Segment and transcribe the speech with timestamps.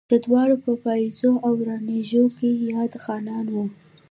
[0.11, 3.65] دا دواړه پۀ بائيزو او راڼېزو کښې ياد خانان وو